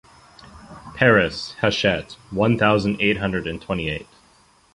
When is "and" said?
3.45-3.61